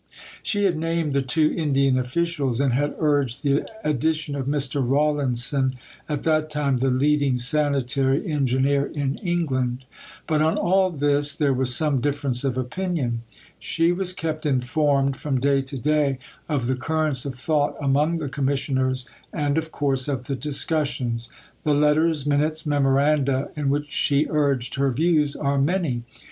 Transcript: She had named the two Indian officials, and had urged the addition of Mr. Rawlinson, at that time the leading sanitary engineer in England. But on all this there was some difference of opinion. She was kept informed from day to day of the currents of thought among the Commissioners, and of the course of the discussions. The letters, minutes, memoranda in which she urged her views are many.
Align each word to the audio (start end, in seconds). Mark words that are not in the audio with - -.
She 0.41 0.63
had 0.63 0.77
named 0.77 1.13
the 1.13 1.21
two 1.21 1.53
Indian 1.55 1.95
officials, 1.95 2.59
and 2.59 2.73
had 2.73 2.95
urged 2.97 3.43
the 3.43 3.69
addition 3.83 4.35
of 4.35 4.47
Mr. 4.47 4.83
Rawlinson, 4.83 5.75
at 6.09 6.23
that 6.23 6.49
time 6.49 6.77
the 6.77 6.89
leading 6.89 7.37
sanitary 7.37 8.25
engineer 8.27 8.87
in 8.87 9.19
England. 9.19 9.85
But 10.25 10.41
on 10.41 10.57
all 10.57 10.89
this 10.89 11.35
there 11.35 11.53
was 11.53 11.75
some 11.75 12.01
difference 12.01 12.43
of 12.43 12.57
opinion. 12.57 13.21
She 13.59 13.91
was 13.91 14.11
kept 14.11 14.43
informed 14.43 15.17
from 15.17 15.39
day 15.39 15.61
to 15.61 15.77
day 15.77 16.17
of 16.49 16.65
the 16.65 16.73
currents 16.75 17.23
of 17.27 17.35
thought 17.35 17.75
among 17.79 18.17
the 18.17 18.27
Commissioners, 18.27 19.07
and 19.31 19.55
of 19.55 19.65
the 19.65 19.69
course 19.69 20.07
of 20.07 20.23
the 20.23 20.35
discussions. 20.35 21.29
The 21.61 21.75
letters, 21.75 22.25
minutes, 22.25 22.65
memoranda 22.65 23.51
in 23.55 23.69
which 23.69 23.91
she 23.91 24.25
urged 24.31 24.73
her 24.79 24.89
views 24.91 25.35
are 25.35 25.59
many. 25.61 26.01